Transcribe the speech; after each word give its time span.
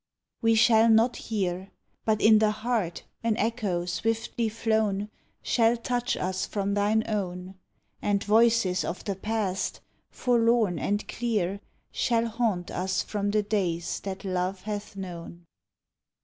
TO 0.01 0.41
TWILIGHT 0.47 0.51
We 0.51 0.55
shall 0.55 0.89
not 0.89 1.15
hear; 1.17 1.69
But 2.05 2.21
in 2.23 2.39
the 2.39 2.49
heart 2.49 3.03
an 3.23 3.37
echo 3.37 3.85
swiftly 3.85 4.49
flown 4.49 5.11
Shall 5.43 5.77
touch 5.77 6.17
us 6.17 6.47
from 6.47 6.73
thine 6.73 7.03
own, 7.07 7.53
And 8.01 8.23
voices 8.23 8.83
of 8.83 9.03
the 9.03 9.13
past, 9.15 9.79
forlorn 10.09 10.79
and 10.79 11.07
clear, 11.07 11.61
Shall 11.91 12.25
haunt 12.25 12.71
us 12.71 13.03
from 13.03 13.29
the 13.29 13.43
days 13.43 13.99
that 13.99 14.25
love 14.25 14.63
hath 14.63 14.95
known 14.95 15.45